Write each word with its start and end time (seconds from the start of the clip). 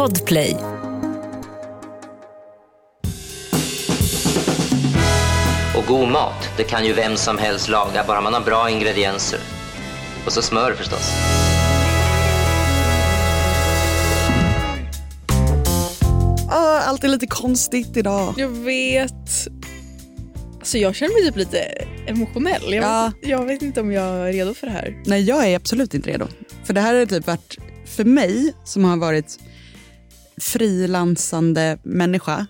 Podplay. 0.00 0.56
Och 5.76 5.84
god 5.88 6.08
mat, 6.08 6.48
det 6.56 6.64
kan 6.64 6.86
ju 6.86 6.92
vem 6.92 7.16
som 7.16 7.38
helst 7.38 7.68
laga, 7.68 8.04
bara 8.06 8.20
man 8.20 8.34
har 8.34 8.40
bra 8.40 8.70
ingredienser. 8.70 9.40
Och 10.26 10.32
så 10.32 10.42
smör 10.42 10.74
förstås. 10.74 11.10
Ah, 16.50 16.80
allt 16.80 17.04
är 17.04 17.08
lite 17.08 17.26
konstigt 17.26 17.96
idag. 17.96 18.34
Jag 18.36 18.48
vet. 18.48 19.48
Alltså 20.58 20.78
jag 20.78 20.94
känner 20.94 21.14
mig 21.14 21.26
typ 21.26 21.36
lite 21.36 21.58
emotionell. 22.06 22.62
Jag, 22.74 22.84
Ja. 22.84 23.12
vet, 23.20 23.30
jag 23.30 23.44
vet 23.44 23.62
inte 23.62 23.80
om 23.80 23.92
jag 23.92 24.04
är 24.28 24.32
redo 24.32 24.54
för 24.54 24.66
det 24.66 24.72
här. 24.72 25.02
Nej, 25.06 25.22
jag 25.22 25.46
är 25.48 25.56
absolut 25.56 25.94
inte 25.94 26.10
redo. 26.10 26.26
För 26.64 26.74
det 26.74 26.80
här 26.80 26.94
har 26.94 27.06
typ 27.06 27.26
varit, 27.26 27.58
för 27.86 28.04
mig 28.04 28.54
som 28.64 28.84
har 28.84 28.96
varit 28.96 29.38
frilansande 30.40 31.78
människa 31.82 32.46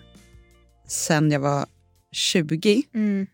sen 0.87 1.31
jag 1.31 1.39
var 1.39 1.65
20 2.11 2.83
Mm. 2.93 3.27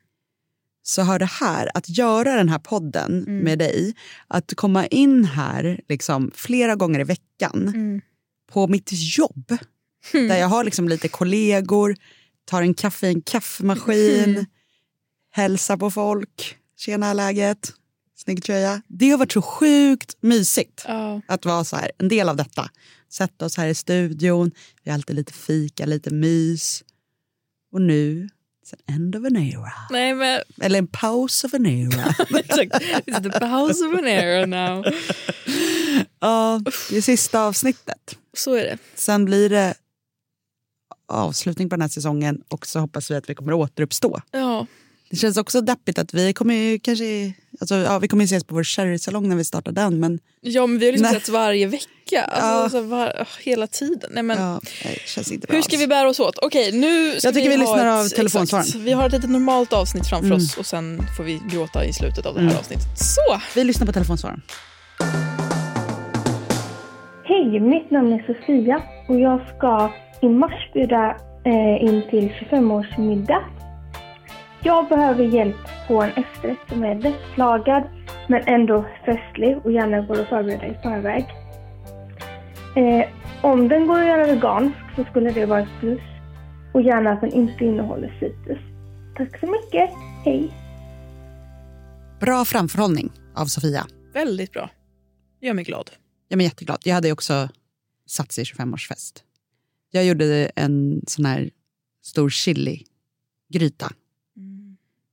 så 0.84 1.02
har 1.02 1.20
det 1.20 1.26
här, 1.26 1.70
att 1.73 1.90
göra 1.90 2.36
den 2.36 2.50
här 2.50 2.59
podden 2.59 3.23
Mm. 3.28 3.38
med 3.40 3.59
dig, 3.59 3.94
att 4.28 4.54
komma 4.55 4.88
in 4.88 5.26
här 5.26 5.80
liksom 5.90 6.31
flera 6.36 6.76
gånger 6.76 7.00
i 7.00 7.04
veckan 7.04 7.67
Mm. 7.76 8.02
på 8.52 8.67
mitt 8.67 8.90
jobb, 9.17 9.58
där 10.12 10.38
jag 10.38 10.48
har 10.48 10.64
liksom 10.64 10.89
lite 10.89 11.08
kollegor, 11.08 11.95
tar 12.45 12.62
en 12.62 12.73
kaffe 12.73 13.08
i 13.08 13.09
en 13.09 13.22
kaffemaskin, 13.22 14.23
Mm. 14.30 14.45
hälsar 15.31 15.78
på 15.78 15.92
folk, 15.92 16.58
tjena 16.78 17.14
läget, 17.14 17.73
snygg 18.27 18.44
tröja. 18.44 18.81
Det 18.88 19.09
har 19.09 19.17
varit 19.17 19.31
så 19.31 19.41
sjukt 19.41 20.17
mysigt 20.22 20.84
Ja. 20.88 21.22
att 21.27 21.45
vara 21.45 21.63
så 21.63 21.76
här, 21.76 21.91
en 21.98 22.08
del 22.08 22.30
av 22.30 22.36
detta. 22.36 22.70
Sätta 23.09 23.45
oss 23.45 23.58
här 23.58 23.67
i 23.67 23.76
studion, 23.76 24.52
vi 24.84 24.91
har 24.91 24.95
alltid 24.95 25.16
lite 25.16 25.34
fika, 25.34 25.86
lite 25.86 26.13
mys. 26.13 26.83
Och 27.73 27.81
nu, 27.81 28.23
it's 28.66 28.73
an 28.88 28.95
end 28.95 29.16
of 29.16 29.25
an 29.25 29.36
era. 29.38 29.72
Nej 29.89 30.14
men 30.14 30.42
Eller 30.61 30.80
en 30.80 30.88
pause 30.88 31.48
of 31.48 31.53
an 31.53 31.66
era. 31.66 32.03
It's 32.09 33.39
the 33.39 33.45
house 33.45 33.86
of 33.86 33.94
an 34.00 34.08
era 34.08 34.45
now. 34.45 34.86
ja, 36.20 36.61
det 36.89 36.98
är 36.98 37.02
sista 37.02 37.42
avsnittet. 37.42 38.17
Så 38.38 38.53
är 38.53 38.64
det. 38.64 38.78
Sen 38.95 39.25
blir 39.25 39.50
det 39.50 39.73
avslutning 41.08 41.70
på 41.70 41.75
den 41.75 41.81
här 41.81 41.89
säsongen 41.89 42.42
och 42.48 42.67
så 42.67 42.80
hoppas 42.80 43.11
vi 43.11 43.16
att 43.16 43.30
vi 43.30 43.36
kommer 43.36 43.53
återuppstå. 43.53 44.22
Ja. 44.31 44.66
Det 45.09 45.16
känns 45.17 45.38
också 45.38 45.61
deppigt 45.61 46.00
att 46.00 46.13
vi 46.13 46.33
kommer 46.33 46.53
ju 46.55 46.80
kanske, 46.80 47.33
alltså, 47.61 47.75
ja, 47.75 48.00
vi 48.00 48.08
kommer 48.08 48.23
ju 48.23 48.25
ses 48.25 48.44
på 48.44 48.55
vår 48.55 48.63
sherrysalong 48.63 49.30
när 49.30 49.36
vi 49.36 49.44
startar 49.44 49.72
den. 49.72 49.99
Men 49.99 50.19
ja 50.41 50.67
men 50.67 50.80
vi 50.80 50.86
har 50.86 50.91
liksom 50.91 51.11
Nej. 51.11 51.19
sett 51.22 51.30
varje 51.30 51.67
vecka. 51.67 52.22
Alltså, 52.23 52.77
Ja. 52.77 52.83
var, 52.83 53.14
åh, 53.19 53.27
hela 53.44 53.67
tiden. 53.67 54.09
Nej, 54.14 54.23
men, 54.23 54.38
ja, 54.41 54.59
det 54.83 54.99
känns 55.09 55.31
inte 55.31 55.47
bra 55.47 55.55
Hur 55.55 55.61
ska 55.61 55.75
alls. 55.75 55.81
vi 55.83 55.88
bära 55.88 56.09
oss 56.09 56.19
åt? 56.19 56.38
Okej, 56.41 56.72
nu 56.72 57.11
ska 57.19 57.27
Jag 57.27 57.36
tycker 57.36 57.49
vi 57.49 57.55
ha 57.55 57.61
lyssnar 57.61 57.86
ett, 58.05 58.05
av 58.05 58.16
telefonsvararen. 58.16 58.83
Vi 58.83 58.91
har 58.91 59.05
ett 59.08 59.11
litet 59.14 59.30
normalt 59.30 59.73
avsnitt 59.73 60.08
framför 60.09 60.25
Mm. 60.27 60.38
oss 60.38 60.58
och 60.58 60.66
sen 60.66 61.02
får 61.17 61.23
vi 61.23 61.42
gråta 61.52 61.86
i 61.86 61.94
slutet 61.94 62.25
av 62.25 62.33
det 62.33 62.39
här 62.39 62.47
Mm. 62.47 62.59
avsnittet. 62.59 62.86
Så! 62.97 63.42
Vi 63.55 63.64
lyssnar 63.64 63.86
på 63.88 63.94
telefonsvararen. 63.94 64.42
Hej, 67.23 67.59
mitt 67.59 67.92
namn 67.92 68.14
är 68.14 68.23
Sofia 68.33 68.81
och 69.08 69.19
jag 69.19 69.42
ska 69.58 69.92
i 70.21 70.30
mars 70.30 70.69
bjuda 70.73 71.16
eh, 71.45 71.83
in 71.88 72.03
till 72.09 72.30
25-årsmiddag. 72.39 73.44
Jag 74.63 74.89
behöver 74.89 75.23
hjälp 75.23 75.55
på 75.88 76.02
en 76.02 76.09
efterrätt 76.09 76.69
som 76.69 76.83
är 76.83 76.95
lättlagad 76.95 77.83
men 78.27 78.41
ändå 78.47 78.86
festlig 79.05 79.58
och 79.64 79.72
gärna 79.72 80.02
går 80.02 80.22
att 80.22 80.30
förbereda 80.30 80.67
i 80.67 80.77
förväg. 80.83 81.25
Eh, 82.75 83.09
om 83.41 83.67
den 83.67 83.88
går 83.88 83.99
att 83.99 84.05
göra 84.05 84.25
vegansk 84.25 84.77
så 84.95 85.03
skulle 85.03 85.31
det 85.31 85.45
vara 85.45 85.59
ett 85.59 85.80
plus 85.80 86.02
och 86.73 86.81
gärna 86.81 87.11
att 87.11 87.22
den 87.22 87.33
inte 87.33 87.66
innehåller 87.66 88.17
citrus. 88.19 88.59
Tack 89.17 89.39
så 89.39 89.45
mycket, 89.45 89.89
hej! 90.25 90.53
Bra 92.20 92.45
framförhållning 92.45 93.11
av 93.36 93.45
Sofia. 93.45 93.87
Väldigt 94.14 94.52
bra. 94.52 94.70
Gör 95.42 95.53
mig 95.53 95.64
glad. 95.64 95.92
Jag 96.27 96.39
är 96.39 96.43
jätteglad. 96.43 96.77
Jag 96.83 96.95
hade 96.95 97.11
också 97.11 97.49
sats 98.05 98.39
i 98.39 98.43
25-årsfest. 98.43 99.23
Jag 99.92 100.05
gjorde 100.05 100.52
en 100.55 101.02
sån 101.08 101.26
här 101.26 101.49
stor 102.03 102.30
chili-gryta 102.30 103.92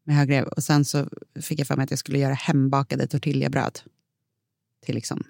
med 0.04 0.16
högrev. 0.16 0.44
Och 0.44 0.62
sen 0.64 0.84
så 0.84 1.08
fick 1.42 1.60
jag 1.60 1.66
för 1.66 1.76
mig 1.76 1.84
att 1.84 1.90
jag 1.90 1.98
skulle 1.98 2.18
göra 2.18 2.34
hembakade 2.34 3.06
tortillabröd 3.06 3.78
till 4.86 4.94
liksom 4.94 5.24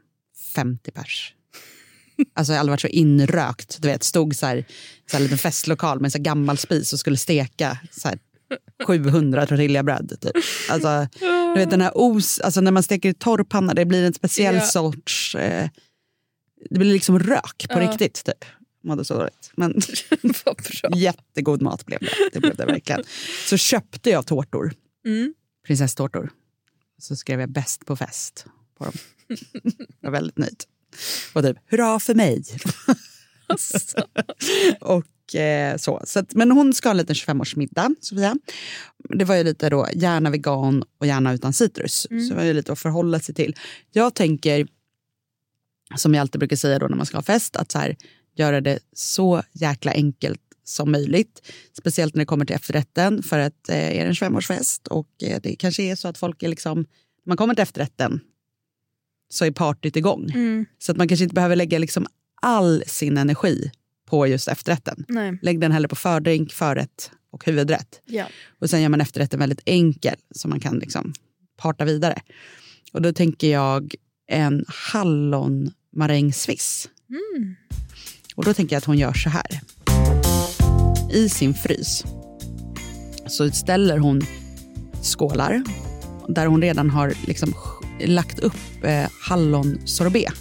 50 0.55 0.91
pers. 0.91 1.35
Alltså 2.35 2.53
jag 2.53 2.57
har 2.57 2.61
aldrig 2.61 2.73
varit 2.73 2.81
så 2.81 2.87
inrökt. 2.89 3.83
Du 3.83 3.89
vet, 3.89 4.03
stod 4.03 4.37
så 4.37 4.47
här, 4.47 4.65
så 5.11 5.17
här 5.17 5.23
liten 5.25 5.39
festlokal 5.39 6.01
med 6.01 6.05
en 6.07 6.11
så 6.11 6.19
gammal 6.19 6.59
spis 6.59 6.93
och 6.93 6.99
skulle 6.99 7.17
steka 7.17 7.79
så 7.91 8.09
här 8.09 8.19
700 8.87 9.47
tortillabröd. 9.47 10.17
Typ. 10.21 10.33
Alltså, 10.71 11.07
du 11.21 11.55
vet 11.61 11.71
den 11.71 11.81
här 11.81 11.93
os, 11.95 12.41
alltså 12.41 12.61
när 12.61 12.71
man 12.71 12.83
steker 12.83 13.09
i 13.09 13.15
torrpanna, 13.15 13.75
det 13.75 13.85
blir 13.85 14.05
en 14.07 14.15
speciell 14.15 14.55
Ja. 14.55 14.61
sorts... 14.61 15.35
Eh, 15.35 15.69
det 16.71 16.79
blir 16.79 16.93
liksom 16.93 17.19
rök 17.19 17.67
på 17.71 17.81
Ja. 17.81 17.91
riktigt. 17.91 18.25
Typ. 18.25 18.45
Mådde 18.85 19.05
så 19.05 19.15
dåligt. 19.19 19.51
Men 19.57 19.81
jättegod 20.95 21.63
mat 21.63 21.87
blev 21.87 21.99
det. 22.01 22.11
Det 22.33 22.41
blev 22.41 22.57
det 22.57 22.67
verkligen. 22.67 23.03
Så 23.47 23.57
köpte 23.57 24.11
jag 24.11 24.27
tårtor, 24.27 24.73
Mm. 25.07 25.35
prinsesstårtor. 25.67 26.31
Så 26.99 27.17
skrev 27.17 27.41
jag 27.41 27.49
bäst 27.51 27.87
på 27.87 27.97
fest 27.97 28.47
på 28.79 28.85
dem. 28.85 28.93
Jag 30.01 30.11
var 30.11 30.19
väldigt 30.19 30.39
nöjd. 30.39 30.65
Och 31.33 31.43
typ, 31.43 31.57
hurra 31.71 32.01
för 32.01 32.15
mig. 32.15 32.45
och 34.81 35.35
eh, 35.35 35.77
så. 35.77 36.03
så 36.07 36.19
att, 36.19 36.35
men 36.35 36.51
hon 36.51 36.73
ska 36.75 36.89
ha 36.89 36.91
en 36.91 36.97
liten 36.97 37.15
25-årsmiddag, 37.15 37.95
Sofia. 38.01 38.35
Det 39.19 39.25
var 39.25 39.35
ju 39.35 39.45
lite 39.45 39.69
då, 39.69 39.89
gärna 39.95 40.31
vegan 40.31 40.85
och 40.99 41.07
gärna 41.07 41.33
utan 41.35 41.53
citrus. 41.53 41.93
Så 42.01 42.09
det 42.15 42.35
var 42.35 42.43
ju 42.45 42.53
lite 42.53 42.73
att 42.73 42.79
förhålla 42.79 43.21
sig 43.21 43.35
till. 43.35 43.57
Jag 43.93 44.15
tänker, 44.15 44.67
som 45.97 46.15
jag 46.15 46.21
alltid 46.21 46.39
brukar 46.39 46.57
säga 46.57 46.79
då 46.79 46.87
när 46.89 46.97
man 46.97 47.07
ska 47.07 47.17
ha 47.17 47.23
fest, 47.23 47.57
att 47.57 47.73
så 47.73 47.79
här, 47.79 47.97
göra 48.39 48.61
det 48.61 48.79
så 48.93 49.43
jäkla 49.53 49.93
enkelt 49.93 50.41
som 50.65 50.93
möjligt. 50.93 51.53
Speciellt 51.73 52.15
när 52.15 52.21
det 52.21 52.27
kommer 52.27 52.45
till 52.45 52.57
efterrätten, 52.57 53.23
för 53.23 53.39
att 53.39 53.69
eh, 53.69 53.77
är 53.77 53.95
det 53.95 54.01
en 54.01 54.13
25-årsfest 54.13 54.89
och 54.89 55.09
eh, 55.23 55.41
det 55.43 55.57
kanske 55.57 55.83
är 55.83 55.95
så 55.95 56.09
att 56.09 56.19
folk 56.19 56.43
är 56.43 56.49
liksom, 56.49 56.87
man 57.27 57.37
kommer 57.37 57.55
till 57.55 57.63
efterrätten 57.63 58.21
så 59.29 59.45
är 59.45 59.51
partyt 59.51 59.97
igång. 59.97 60.31
Mm. 60.35 60.67
Så 60.79 60.93
att 60.93 60.99
man 60.99 61.09
kanske 61.09 61.25
inte 61.25 61.35
behöver 61.35 61.57
lägga 61.57 61.79
liksom 61.79 62.07
all 62.43 62.85
sin 62.87 63.19
energi 63.19 63.71
på 64.07 64.27
just 64.27 64.49
efterrätten. 64.49 65.05
Nej. 65.09 65.39
Lägg 65.43 65.61
den 65.61 65.73
hellre 65.73 65.89
på 65.89 65.97
fördrink, 65.97 66.53
förrätt 66.53 67.11
och 67.31 67.47
huvudrätt. 67.47 68.01
Ja. 68.05 68.27
Och 68.59 68.71
sen 68.71 68.83
gör 68.83 68.89
man 68.89 69.01
efterrätten 69.01 69.39
väldigt 69.39 69.63
enkel 69.65 70.17
så 70.31 70.49
man 70.49 70.61
kan 70.61 70.79
liksom 70.79 71.15
parta 71.57 71.85
vidare. 71.85 72.23
Och 72.93 73.03
då 73.03 73.13
tänker 73.13 73.51
jag 73.51 73.95
en 74.27 74.65
hallonmarängsviss. 74.69 76.89
Mm. 77.09 77.57
Och 78.35 78.45
då 78.45 78.55
tänker 78.55 78.77
jag 78.77 78.79
att 78.79 78.85
hon 78.85 78.99
gör 78.99 79.13
så 79.13 79.31
här. 79.31 79.61
I 81.13 81.29
sin 81.29 81.55
frys 81.55 82.05
så 83.27 83.51
ställer 83.51 83.99
hon 83.99 84.23
skålar 85.03 85.63
där 86.29 86.47
hon 86.47 86.63
redan 86.63 86.91
har 86.91 87.15
liksom 87.27 87.55
lagt 88.01 88.39
upp 88.39 88.85
eh, 88.85 89.07
hallonsorbet. 89.21 90.35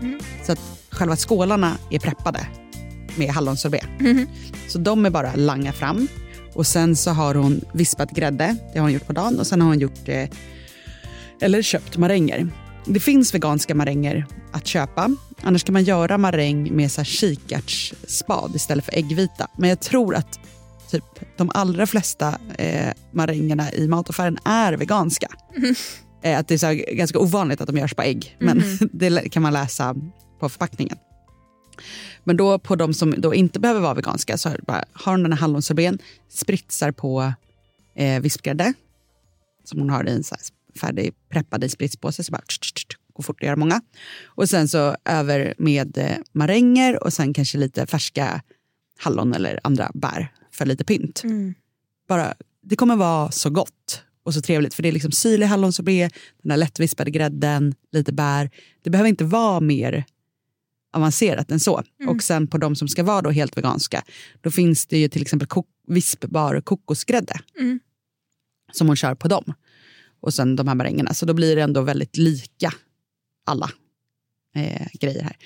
Mm. 0.00 0.20
Så 0.46 0.52
att 0.52 0.60
själva 0.90 1.16
skålarna 1.16 1.76
är 1.90 1.98
preppade 1.98 2.46
med 3.16 3.30
hallonsorbet. 3.30 3.88
Mhm. 3.98 4.26
Så 4.68 4.78
de 4.78 5.06
är 5.06 5.10
bara 5.10 5.34
langa 5.34 5.72
fram. 5.72 6.08
Och 6.54 6.66
sen 6.66 6.96
så 6.96 7.10
har 7.10 7.34
hon 7.34 7.60
vispat 7.74 8.10
grädde, 8.10 8.56
det 8.72 8.78
har 8.78 8.84
hon 8.84 8.92
gjort 8.92 9.06
på 9.06 9.12
dagen. 9.12 9.38
Och 9.38 9.46
sen 9.46 9.60
har 9.60 9.68
hon 9.68 9.78
gjort, 9.78 10.08
eh, 10.08 10.28
eller 11.40 11.62
köpt 11.62 11.96
maränger. 11.96 12.48
Det 12.84 13.00
finns 13.00 13.34
veganska 13.34 13.74
maränger 13.74 14.26
att 14.52 14.66
köpa. 14.66 15.16
Annars 15.42 15.64
kan 15.64 15.72
man 15.72 15.84
göra 15.84 16.18
maräng 16.18 16.76
med 16.76 16.92
så 16.92 17.04
kikärtsspad 17.04 18.52
istället 18.56 18.84
för 18.84 18.94
äggvita. 18.98 19.48
Men 19.58 19.68
jag 19.68 19.80
tror 19.80 20.14
att 20.14 20.40
typ 20.90 21.04
de 21.36 21.50
allra 21.54 21.86
flesta 21.86 22.38
eh, 22.58 22.92
marängerna 23.12 23.72
i 23.72 23.88
mataffären 23.88 24.38
är 24.44 24.72
veganska. 24.72 25.28
Eh, 26.22 26.38
att 26.38 26.48
det 26.48 26.54
är 26.54 26.58
så 26.58 26.66
här, 26.66 26.74
ganska 26.94 27.18
ovanligt 27.18 27.60
att 27.60 27.66
de 27.66 27.76
görs 27.76 27.94
på 27.94 28.02
ägg, 28.02 28.36
men 28.40 28.62
det 28.92 29.28
kan 29.32 29.42
man 29.42 29.52
läsa 29.52 29.94
på 30.40 30.48
förpackningen. 30.48 30.96
Men 32.24 32.36
då 32.36 32.58
på 32.58 32.76
de 32.76 32.94
som 32.94 33.14
då 33.18 33.34
inte 33.34 33.60
behöver 33.60 33.80
vara 33.80 33.94
veganska 33.94 34.38
så 34.38 34.48
har 34.48 34.60
bara- 34.66 34.84
har 34.92 35.12
hon 35.12 35.22
den 35.22 35.32
här 35.32 35.40
hallonsorben, 35.40 35.98
spritsar 36.28 36.92
på 36.92 37.32
eh, 37.96 38.20
vispgrädde 38.20 38.72
som 39.64 39.78
hon 39.78 39.90
har 39.90 40.08
i 40.08 40.12
en 40.12 40.22
så 40.24 40.34
här 40.34 40.42
färdig 40.80 41.14
preppad 41.28 41.64
i 41.64 41.68
spritspåse. 41.68 42.24
Så 42.24 42.32
bara, 42.32 42.42
tsch, 42.42 42.60
tsch, 42.60 42.74
tsch, 42.74 42.96
går 43.20 43.24
fort 43.24 43.40
att 43.42 43.46
göra 43.46 43.56
många. 43.56 43.80
Och 44.24 44.48
sen 44.48 44.68
så 44.68 44.96
över 45.04 45.54
med 45.58 45.98
eh, 45.98 46.16
maränger 46.32 47.04
och 47.04 47.12
sen 47.12 47.34
kanske 47.34 47.58
lite 47.58 47.86
färska 47.86 48.42
hallon 48.98 49.34
eller 49.34 49.60
andra 49.64 49.90
bär 49.94 50.32
för 50.52 50.66
lite 50.66 50.84
pynt. 50.84 51.24
Mm. 51.24 51.54
Bara, 52.08 52.34
det 52.62 52.76
kommer 52.76 52.96
vara 52.96 53.30
så 53.30 53.50
gott 53.50 54.02
och 54.22 54.34
så 54.34 54.40
trevligt 54.42 54.74
för 54.74 54.82
det 54.82 54.88
är 54.88 54.92
liksom 54.92 55.12
syrlig 55.12 55.46
hallonsorbet, 55.46 56.12
den 56.42 56.50
här 56.50 56.58
lättvispade 56.58 57.10
grädden, 57.10 57.74
lite 57.92 58.12
bär. 58.12 58.50
Det 58.82 58.90
behöver 58.90 59.08
inte 59.08 59.24
vara 59.24 59.60
mer 59.60 60.04
avancerat 60.92 61.50
än 61.50 61.60
så. 61.60 61.82
Och 62.08 62.22
sen 62.22 62.46
på 62.46 62.58
de 62.58 62.76
som 62.76 62.88
ska 62.88 63.02
vara 63.02 63.22
då 63.22 63.30
helt 63.30 63.56
veganska, 63.56 64.02
då 64.40 64.50
finns 64.50 64.86
det 64.86 64.98
ju 64.98 65.08
till 65.08 65.22
exempel 65.22 65.48
kok- 65.48 65.66
vispbar 65.88 66.60
kokosgrädde 66.60 67.34
Mm. 67.58 67.80
som 68.72 68.86
hon 68.86 68.96
kör 68.96 69.14
på 69.14 69.28
dem. 69.28 69.52
Och 70.20 70.34
sen 70.34 70.56
de 70.56 70.68
här 70.68 70.74
marängerna. 70.74 71.14
Så 71.14 71.26
då 71.26 71.34
blir 71.34 71.56
det 71.56 71.62
ändå 71.62 71.82
väldigt 71.82 72.16
lika 72.16 72.72
alla 73.50 73.70
eh, 74.54 74.86
grejer 75.00 75.22
här. 75.22 75.36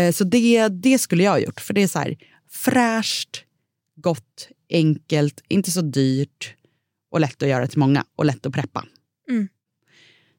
Eh, 0.00 0.12
så 0.12 0.24
det, 0.24 0.68
det 0.68 0.98
skulle 0.98 1.22
jag 1.22 1.30
ha 1.30 1.38
gjort. 1.38 1.60
För 1.60 1.74
det 1.74 1.82
är 1.82 1.88
så 1.88 1.98
här 1.98 2.16
fräscht, 2.50 3.44
gott, 3.96 4.48
enkelt, 4.70 5.42
inte 5.48 5.70
så 5.70 5.80
dyrt 5.80 6.54
och 7.10 7.20
lätt 7.20 7.42
att 7.42 7.48
göra 7.48 7.66
till 7.66 7.78
många 7.78 8.04
och 8.16 8.24
lätt 8.24 8.46
att 8.46 8.52
preppa. 8.52 8.84
Mm. 9.30 9.48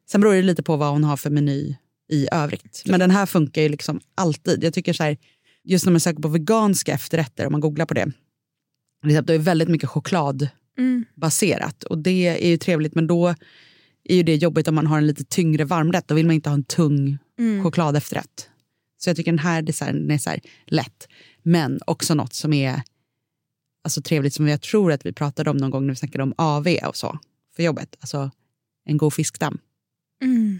Sen 0.09 0.21
beror 0.21 0.33
det 0.33 0.41
lite 0.41 0.63
på 0.63 0.75
vad 0.75 0.89
hon 0.89 1.03
har 1.03 1.17
för 1.17 1.29
meny 1.29 1.75
i 2.09 2.27
övrigt. 2.31 2.83
Men 2.85 2.99
den 2.99 3.11
här 3.11 3.25
funkar 3.25 3.61
ju 3.61 3.69
liksom 3.69 3.99
alltid. 4.15 4.63
Jag 4.63 4.73
tycker 4.73 4.93
så 4.93 5.03
här, 5.03 5.17
just 5.63 5.85
när 5.85 5.91
man 5.91 5.99
söker 5.99 6.21
på 6.21 6.27
veganska 6.27 6.93
efterrätter, 6.93 7.45
om 7.45 7.51
man 7.51 7.61
googlar 7.61 7.85
på 7.85 7.93
det, 7.93 8.11
det 9.03 9.33
är 9.33 9.37
väldigt 9.37 9.69
mycket 9.69 9.89
chokladbaserat. 9.89 11.83
Mm. 11.83 11.89
Och 11.89 11.97
det 11.97 12.27
är 12.27 12.49
ju 12.49 12.57
trevligt, 12.57 12.95
men 12.95 13.07
då 13.07 13.35
är 14.13 14.15
ju 14.15 14.23
det 14.23 14.35
jobbigt 14.35 14.67
om 14.67 14.75
man 14.75 14.87
har 14.87 14.97
en 14.97 15.07
lite 15.07 15.23
tyngre 15.23 15.65
varmrätt. 15.65 16.07
Då 16.07 16.15
vill 16.15 16.25
man 16.25 16.35
inte 16.35 16.49
ha 16.49 16.53
en 16.53 16.63
tung 16.63 17.17
Mm. 17.39 17.63
choklad 17.63 17.97
efterrätt. 17.97 18.49
Så 18.97 19.09
jag 19.09 19.17
tycker 19.17 19.31
den 19.31 19.39
här 19.39 19.61
designen 19.61 20.11
är 20.11 20.17
så 20.17 20.29
här 20.29 20.39
lätt. 20.67 21.07
Men 21.43 21.79
också 21.85 22.13
något 22.15 22.33
som 22.33 22.53
är 22.53 22.81
alltså, 23.83 24.01
trevligt 24.01 24.33
som 24.33 24.47
jag 24.47 24.61
tror 24.61 24.91
att 24.91 25.05
vi 25.05 25.13
pratade 25.13 25.49
om 25.49 25.57
någon 25.57 25.71
gång 25.71 25.85
när 25.87 25.93
vi 25.93 25.95
snackade 25.95 26.23
om 26.23 26.33
AV 26.37 26.67
och 26.87 26.95
så 26.95 27.19
för 27.55 27.63
jobbet. 27.63 27.95
Alltså 27.99 28.31
en 28.85 28.97
god 28.97 29.13
fiskdamm. 29.13 29.57
Mm. 30.23 30.59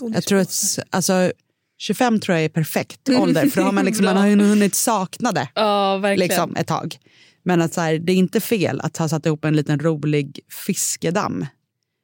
Jag 0.00 0.24
tror 0.24 0.38
att 0.38 0.78
alltså, 0.90 1.32
25 1.78 2.20
tror 2.20 2.36
jag 2.36 2.44
är 2.44 2.48
perfekt 2.48 3.08
ålder. 3.08 3.48
För 3.48 3.60
då 3.60 3.66
har 3.66 3.72
man, 3.72 3.84
liksom, 3.84 4.04
man 4.04 4.16
har 4.16 4.28
hunnit 4.48 4.74
sakna 4.74 5.32
det 5.32 5.48
verkligen. 5.54 6.18
liksom, 6.18 6.56
ett 6.56 6.66
tag. 6.66 6.98
Men 7.42 7.62
att 7.62 7.74
så 7.74 7.80
här, 7.80 7.98
det 7.98 8.12
är 8.12 8.16
inte 8.16 8.40
fel 8.40 8.80
att 8.80 8.96
ha 8.96 9.08
satt 9.08 9.26
ihop 9.26 9.44
en 9.44 9.56
liten 9.56 9.78
rolig 9.80 10.40
fiskedamm. 10.66 11.46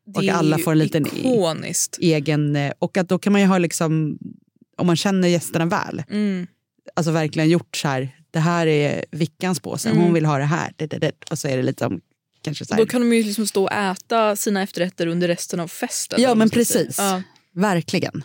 Det 0.06 0.18
och 0.30 0.36
alla 0.38 0.58
får 0.58 0.72
en 0.72 0.78
liten- 0.78 1.06
Ikoniskt. 1.06 1.98
Egen, 2.00 2.56
eh, 2.56 2.72
och 2.78 2.96
att 2.96 3.08
då 3.08 3.18
kan 3.18 3.32
man 3.32 3.40
ju 3.42 3.46
ha, 3.46 3.58
liksom, 3.58 4.18
om 4.78 4.86
man 4.86 4.96
känner 4.96 5.28
gästerna 5.28 5.66
väl, 5.66 6.02
Mm. 6.10 6.46
alltså 6.96 7.12
verkligen 7.12 7.48
gjort 7.48 7.76
så 7.76 7.88
här, 7.88 8.16
det 8.30 8.38
här 8.40 8.66
är 8.66 9.04
Vickans 9.10 9.60
påse, 9.60 9.90
Mm. 9.90 10.02
hon 10.02 10.12
vill 10.14 10.24
ha 10.24 10.38
det 10.38 10.44
här. 10.44 10.72
Det, 10.76 10.86
det, 10.86 10.98
det. 10.98 11.12
Och 11.30 11.38
så 11.38 11.48
är 11.48 11.56
det 11.56 11.62
lite 11.62 11.86
om, 11.86 12.00
kanske 12.42 12.64
så 12.64 12.74
här, 12.74 12.80
Då 12.82 12.86
kan 12.86 13.00
de 13.00 13.16
ju 13.16 13.22
liksom 13.22 13.46
stå 13.46 13.62
och 13.64 13.72
äta 13.72 14.36
sina 14.36 14.62
efterrätter 14.62 15.06
under 15.06 15.28
resten 15.28 15.60
av 15.60 15.68
festen. 15.68 16.22
Ja, 16.22 16.34
men 16.34 16.50
precis. 16.50 16.98
Ja, 16.98 17.22
verkligen. 17.52 18.22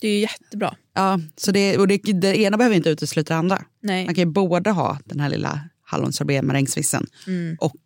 det 0.00 0.08
är 0.08 0.12
ju 0.12 0.18
jättebra. 0.20 0.76
Ja, 0.94 1.20
så 1.36 1.52
det, 1.52 1.78
och 1.78 1.88
det, 1.88 1.96
det 1.98 2.40
ena 2.40 2.56
behöver 2.56 2.76
inte 2.76 2.90
utesluta 2.90 3.34
det 3.34 3.38
andra. 3.38 3.64
Nej. 3.82 4.04
Man 4.04 4.14
kan 4.14 4.22
ju 4.22 4.30
både 4.30 4.70
ha 4.70 4.98
den 5.04 5.20
här 5.20 5.28
lilla 5.28 5.60
hallonsorbet 5.82 6.44
marängsvissen 6.44 7.06
Mm. 7.26 7.56
och 7.60 7.76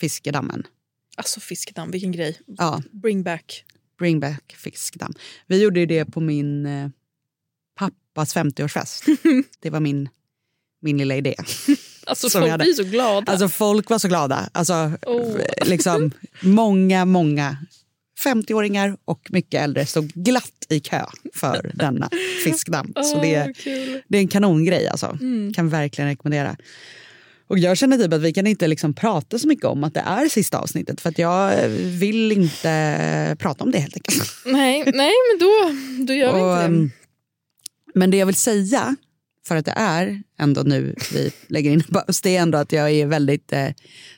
fiskedammen. 0.00 0.62
Alltså 1.16 1.40
fiskedamm, 1.40 1.90
vilken 1.90 2.12
grej. 2.12 2.38
Ja, 2.46 2.82
Bring 2.92 3.22
back. 3.22 3.64
bring 3.98 4.20
back 4.20 4.54
fiskdamm. 4.58 5.12
Vi 5.46 5.62
gjorde 5.62 5.80
ju 5.80 5.86
det 5.86 6.04
på 6.04 6.20
min 6.20 6.66
eh, 6.66 6.88
pappas 7.78 8.36
50-årsfest. 8.36 9.04
det 9.60 9.70
var 9.70 9.80
min, 9.80 10.08
min 10.82 10.98
lilla 10.98 11.16
idé. 11.16 11.34
Alltså 12.06 12.30
folk 12.30 12.58
blir 12.58 12.72
så 12.74 12.84
glada. 12.84 13.32
Alltså 13.32 13.48
folk 13.48 13.90
var 13.90 13.98
så 13.98 14.08
glada. 14.08 14.50
Alltså, 14.52 14.92
Åh. 15.06 15.36
liksom, 15.66 16.10
många, 16.42 17.04
många 17.04 17.56
50-åringar 18.24 18.96
och 19.04 19.28
mycket 19.30 19.62
äldre 19.62 19.86
stod 19.86 20.08
glatt 20.14 20.66
i 20.68 20.80
kö 20.80 21.04
för 21.34 21.70
denna 21.74 22.10
fiskdamm. 22.44 22.92
Så 23.04 23.16
Åh, 23.16 23.22
det, 23.22 23.56
kul. 23.56 24.02
det 24.08 24.18
är 24.18 24.22
en 24.22 24.28
kanongrej 24.28 24.88
alltså. 24.88 25.18
Mm. 25.20 25.52
Kan 25.52 25.68
verkligen 25.68 26.08
rekommendera. 26.10 26.56
Och 27.50 27.58
jag 27.58 27.76
känner 27.78 27.98
typ 27.98 28.12
att 28.12 28.20
vi 28.20 28.32
kan 28.32 28.46
inte 28.46 28.68
liksom 28.68 28.94
prata 28.94 29.38
så 29.38 29.48
mycket 29.48 29.64
om 29.64 29.84
att 29.84 29.94
det 29.94 30.00
är 30.00 30.28
sista 30.28 30.58
avsnittet 30.58 31.00
för 31.00 31.08
att 31.08 31.18
jag 31.18 31.68
vill 31.68 32.32
inte 32.32 33.36
prata 33.38 33.64
om 33.64 33.70
det 33.70 33.78
helt 33.78 33.96
enkelt. 33.96 34.22
Nej, 34.46 34.84
nej, 34.94 35.12
men 35.30 35.38
då, 35.40 35.52
då 36.06 36.12
gör 36.12 36.34
vi 36.34 36.40
Och, 36.40 36.46
inte 36.50 36.58
det. 36.58 36.64
ehm, 36.64 36.90
men 37.94 38.10
det 38.10 38.16
jag 38.16 38.26
vill 38.26 38.34
säga, 38.34 38.96
för 39.46 39.56
att 39.56 39.64
det 39.64 39.74
är 39.76 40.22
ändå 40.38 40.62
nu 40.62 40.94
vi 41.12 41.32
lägger 41.48 41.70
in 41.70 41.82
en 41.88 41.94
paus, 41.94 42.20
det 42.20 42.36
är 42.36 42.42
ändå 42.42 42.58
att 42.58 42.72
jag 42.72 42.90
är 42.90 43.06
väldigt 43.06 43.52
eh, 43.52 43.68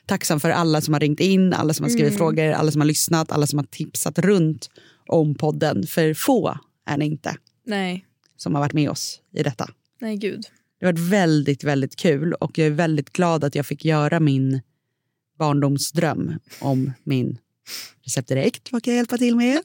tacksam 0.05 0.39
för 0.39 0.49
alla 0.49 0.81
som 0.81 0.93
har 0.93 1.01
ringt 1.01 1.19
in, 1.19 1.53
alla 1.53 1.73
som 1.73 1.83
har 1.83 1.89
skrivit 1.89 2.11
Mm. 2.11 2.17
frågor, 2.17 2.51
alla 2.51 2.71
som 2.71 2.81
har 2.81 2.85
lyssnat, 2.87 3.31
alla 3.31 3.47
som 3.47 3.59
har 3.59 3.65
tipsat 3.65 4.19
runt 4.19 4.69
om 5.07 5.35
podden. 5.35 5.87
För 5.87 6.13
få 6.13 6.57
är 6.89 6.97
ni 6.97 7.05
inte 7.05 7.35
Nej, 7.65 8.05
som 8.37 8.53
har 8.55 8.61
varit 8.61 8.73
med 8.73 8.89
oss 8.89 9.19
i 9.35 9.43
detta. 9.43 9.69
nej 10.01 10.17
gud. 10.17 10.41
Det 10.83 10.87
har 10.87 10.93
varit 10.93 11.11
väldigt, 11.11 11.63
väldigt 11.63 11.95
kul 11.95 12.33
och 12.33 12.57
jag 12.57 12.67
är 12.67 12.71
väldigt 12.71 13.13
glad 13.13 13.43
att 13.43 13.55
jag 13.55 13.65
fick 13.65 13.85
göra 13.85 14.19
min 14.19 14.61
barndomsdröm 15.37 16.39
om 16.59 16.93
min 17.03 17.37
recept 18.05 18.27
direkt. 18.27 18.71
Vad 18.71 18.83
kan 18.83 18.93
jag 18.93 18.97
hjälpa 18.97 19.17
till 19.17 19.35
med? 19.35 19.59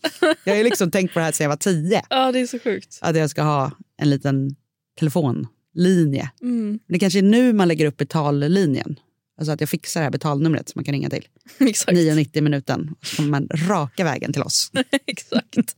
Jag 0.44 0.56
har 0.56 0.64
liksom 0.64 0.90
tänkt 0.90 1.12
på 1.14 1.18
det 1.18 1.24
här 1.24 1.32
sedan 1.32 1.44
jag 1.44 1.48
var 1.48 1.56
tio. 1.56 2.02
Ja, 2.10 2.32
det 2.32 2.40
är 2.40 2.46
så 2.46 2.58
sjukt. 2.58 2.98
Att 3.00 3.16
jag 3.16 3.30
ska 3.30 3.42
ha 3.42 3.72
en 3.96 4.10
liten 4.10 4.56
telefonlinje. 4.98 6.30
Mm, 6.40 6.78
det 6.88 6.98
kanske 6.98 7.18
är 7.18 7.22
nu 7.22 7.52
man 7.52 7.68
lägger 7.68 7.86
upp 7.86 7.96
betallinjen. 7.96 8.98
Alltså 9.38 9.52
att 9.52 9.60
jag 9.60 9.68
fixar 9.68 10.00
det 10.00 10.04
här 10.04 10.10
betalnumret 10.10 10.68
som 10.68 10.78
man 10.78 10.84
kan 10.84 10.92
ringa 10.92 11.10
till. 11.10 11.26
exakt. 11.60 11.92
9,90 11.98 12.40
minuten. 12.40 12.94
Så 13.02 13.16
kommer 13.16 13.28
man 13.30 13.48
raka 13.68 14.04
vägen 14.04 14.32
till 14.32 14.42
oss. 14.42 14.70
exakt. 15.06 15.76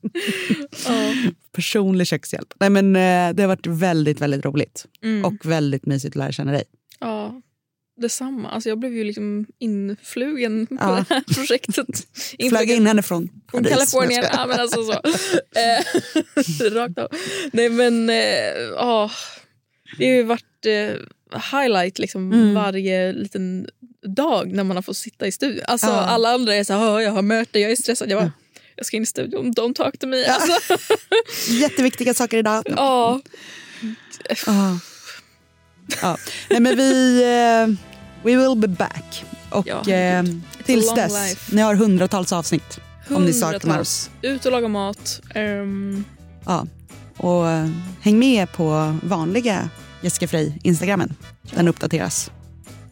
Ja. 0.87 1.15
Personlig 1.53 2.07
kökshjälp. 2.07 2.55
Nej, 2.61 2.71
men, 2.71 2.97
eh, 2.97 3.35
det 3.35 3.43
har 3.43 3.49
varit 3.49 3.67
väldigt, 3.67 4.21
väldigt 4.21 4.45
roligt. 4.45 4.87
Mm. 5.03 5.25
Och 5.25 5.35
väldigt 5.47 5.87
mysigt 5.87 6.13
att 6.13 6.19
lära 6.19 6.33
känna 6.33 6.53
dig. 6.53 6.65
Ja, 7.01 7.41
detsamma. 8.01 8.49
Alltså 8.51 8.69
jag 8.69 8.79
blev 8.79 8.93
ju 8.95 9.05
liksom 9.05 9.47
influgen 9.59 10.67
på 10.67 10.75
Ja. 10.81 11.05
det 11.09 11.15
här 11.15 11.23
projektet. 11.35 11.87
Flög 12.51 12.71
in 12.71 12.87
henne 12.87 13.03
från 13.03 13.29
Från 13.51 13.63
Paris. 13.63 13.75
Kalifornien. 13.77 14.23
Jag 14.23 14.25
ska- 14.33 14.37
Ja, 14.41 14.47
men 14.47 14.61
alltså 14.61 14.83
så. 14.83 14.93
Eh, 16.63 16.71
Rakt 16.73 16.99
av. 16.99 17.09
Nej 17.53 17.69
men, 17.69 18.11
eh, 18.11 18.17
ja. 18.77 19.11
det 19.99 20.07
har 20.07 20.13
ju 20.17 20.23
varit 20.23 20.67
eh, 20.67 21.01
highlight 21.53 21.99
liksom 21.99 22.33
Mm. 22.33 22.55
varje 22.55 23.13
liten 23.13 23.69
dag 24.17 24.53
när 24.53 24.65
man 24.65 24.77
har 24.77 24.83
fått 24.83 24.97
sitta 24.97 25.27
i 25.27 25.33
studion. 25.33 25.65
Alltså 25.67 25.87
Ja. 25.87 25.93
alla 26.01 26.29
andra 26.29 26.55
är 26.55 26.65
så 26.65 26.73
här, 26.73 26.95
"Åh, 26.95 27.03
jag 27.03 27.11
har 27.13 27.23
möte, 27.23 27.59
jag 27.59 27.71
är 27.71 27.77
stressad. 27.77 28.11
Jag 28.11 28.19
bara, 28.23 28.33
jag 28.77 28.87
ska 28.87 28.97
in 28.97 29.03
i 29.03 29.07
studion, 29.07 29.53
don't 29.53 29.75
talk 29.75 29.99
to 29.99 30.07
me. 30.07 30.25
Alltså, 30.27 30.75
Jätteviktiga 31.53 32.15
saker 32.15 32.39
idag. 32.39 32.63
ja. 32.77 33.21
Ja. 34.47 34.79
Ja. 36.03 36.17
Nej, 36.51 36.61
men 36.61 36.77
vi... 36.77 37.23
Eh, 37.23 37.75
we 38.23 38.37
will 38.37 38.57
be 38.59 38.69
back. 38.69 39.25
Och 39.51 39.67
Ja, 39.67 39.93
eh, 39.93 40.23
tills 40.65 40.95
dess, 40.95 41.13
life. 41.13 41.55
ni 41.57 41.63
har 41.63 41.75
hundratals 41.75 42.33
avsnitt 42.33 42.79
om 43.09 43.25
ni 43.25 43.33
saknar 43.33 43.53
Hundratals. 43.61 43.89
oss. 43.89 44.11
Ut 44.23 44.47
och 44.47 44.53
laga 44.53 44.69
mat. 44.69 45.21
ehm, 45.35 46.05
Ja. 46.47 46.67
Och 47.17 47.49
eh, 47.49 47.69
häng 48.01 48.19
med 48.19 48.53
på 48.53 48.97
vanliga 49.03 49.69
Jessica 50.01 50.29
Frey 50.29 50.53
Instagrammen. 50.63 51.15
Den 51.43 51.69
uppdateras. 51.69 52.31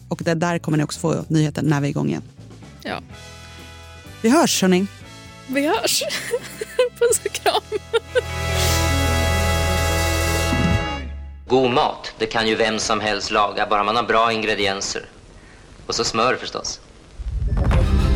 Och 0.09 0.21
det, 0.25 0.35
där 0.35 0.59
kommer 0.59 0.79
ni 0.79 0.85
också 0.85 1.01
få 1.01 1.25
nyheter 1.29 1.63
när 1.63 1.81
vi 1.81 1.87
är 1.87 1.91
igång 1.91 2.09
igen. 2.09 2.23
ja. 2.83 3.01
Vi 4.23 4.29
hörs 4.31 4.63
hörni. 4.63 4.87
Vi 5.47 5.67
hörs. 5.67 6.03
Puss 6.99 7.21
och 7.25 7.33
kram. 7.33 7.63
God 11.49 11.71
mat, 11.71 12.13
det 12.19 12.27
kan 12.27 12.49
ju 12.49 12.55
vem 12.55 12.79
som 12.79 13.01
helst 13.01 13.31
laga, 13.31 13.67
bara 13.71 13.85
man 13.85 13.97
har 13.97 14.03
bra 14.03 14.33
ingredienser. 14.33 15.05
Och 15.87 15.95
så 15.95 16.05
smör 16.05 16.35
förstås. 16.37 16.81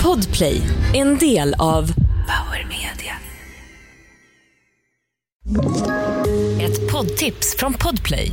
Podplay, 0.02 0.62
en 0.94 1.18
del 1.18 1.54
av 1.58 1.86
Power 2.26 2.66
Media. 2.68 3.16
Ett 6.62 6.92
poddtips 6.92 7.56
från 7.58 7.74
Podplay. 7.74 8.32